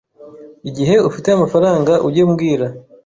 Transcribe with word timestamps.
Igihe 0.69 0.95
ufite 1.09 1.27
amafaranga 1.31 1.93
ujye 2.07 2.21
umbwira 2.27 2.65